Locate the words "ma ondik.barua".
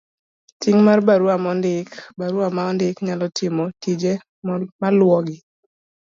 1.43-2.47